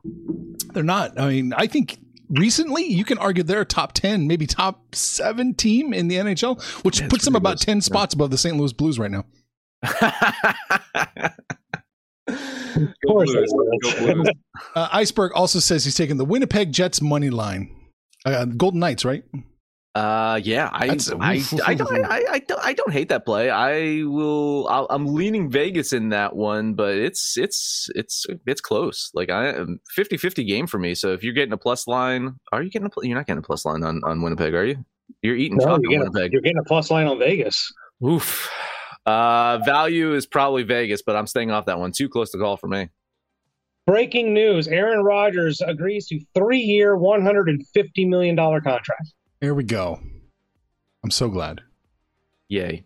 [0.74, 1.20] They're not.
[1.20, 1.98] I mean, I think
[2.30, 6.62] recently you can argue they're a top 10 maybe top 7 team in the nhl
[6.84, 7.66] which Yeah, puts them about ridiculous.
[7.66, 9.26] 10 spots above the st louis blues right now
[12.28, 12.34] Go
[13.08, 13.54] course Blues.
[13.54, 14.14] they Go will.
[14.24, 14.30] Blues.
[14.76, 17.74] uh, iceberg also says he's taking the winnipeg jets money line
[18.26, 19.24] uh, golden knights right
[19.96, 23.50] Uh, yeah, I, That's- I, I, don't, I, I don't, I don't hate that play.
[23.50, 24.68] I will.
[24.68, 29.10] I'll, I'm leaning Vegas in that one, but it's, it's, it's, it's close.
[29.14, 29.54] Like I,
[29.98, 30.96] 50-50 game for me.
[30.96, 33.08] So if you're getting a plus line, are you getting a?
[33.08, 34.84] You're not getting a plus line on on Winnipeg, are you?
[35.22, 36.34] You're eating No, you're getting, Winnipeg.
[36.34, 37.72] you're getting a plus line on Vegas.
[38.06, 38.52] Oof.
[39.06, 41.94] Uh, value is probably Vegas, but I'm staying off that one.
[41.94, 42.90] Too close to call for me.
[43.88, 47.60] Breaking news Aaron Rodgers agrees to three year, $150
[48.10, 49.14] million contract.
[49.42, 50.00] Here we go
[51.04, 51.62] i'm so glad
[52.48, 52.86] Yay.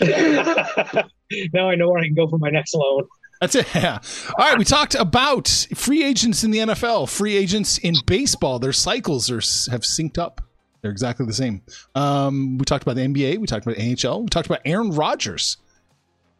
[0.02, 3.06] now I know where I can go for my next loan.
[3.40, 3.66] That's it.
[3.74, 3.98] Yeah.
[4.38, 4.58] All right.
[4.58, 8.58] We talked about free agents in the NFL, free agents in baseball.
[8.58, 9.36] Their cycles are
[9.70, 10.42] have synced up.
[10.82, 11.62] They're exactly the same.
[11.94, 13.38] Um, we talked about the NBA.
[13.38, 14.22] We talked about NHL.
[14.22, 15.58] We talked about Aaron Rodgers,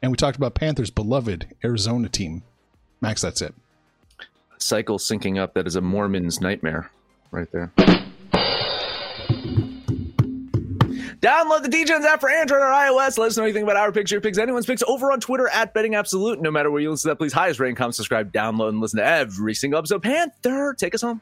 [0.00, 2.42] and we talked about Panthers' beloved Arizona team.
[3.02, 3.54] Max, that's it.
[4.56, 5.52] Cycle syncing up.
[5.52, 6.90] That is a Mormon's nightmare,
[7.32, 7.70] right there.
[11.20, 13.18] Download the DJs app for Android or iOS.
[13.18, 15.74] Let us know anything about our picks, your picks, anyone's picks over on Twitter at
[15.74, 16.40] Betting Absolute.
[16.40, 18.98] No matter where you listen to that, please highest rating, comment, subscribe, download, and listen
[19.00, 20.02] to every single episode.
[20.02, 21.20] Panther, take us home.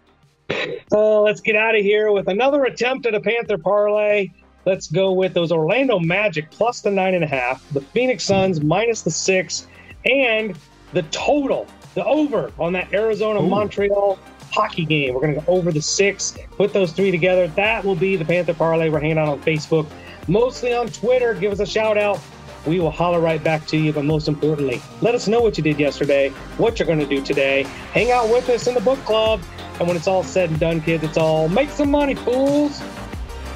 [0.92, 4.28] So let's get out of here with another attempt at a Panther parlay.
[4.64, 8.60] Let's go with those Orlando Magic plus the nine and a half, the Phoenix Suns
[8.60, 9.66] minus the six,
[10.04, 10.56] and
[10.92, 14.16] the total, the over on that Arizona Montreal
[14.50, 15.14] hockey game.
[15.14, 17.48] We're going to go over the six, put those three together.
[17.48, 18.88] That will be the Panther parlay.
[18.88, 19.86] We're hanging out on Facebook,
[20.26, 21.34] mostly on Twitter.
[21.34, 22.20] Give us a shout out.
[22.66, 23.92] We will holler right back to you.
[23.92, 27.22] But most importantly, let us know what you did yesterday, what you're going to do
[27.22, 27.62] today.
[27.92, 29.40] Hang out with us in the book club.
[29.78, 32.82] And when it's all said and done, kids, it's all make some money, fools.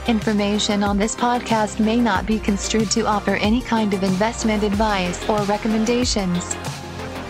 [0.09, 5.29] Information on this podcast may not be construed to offer any kind of investment advice
[5.29, 6.57] or recommendations.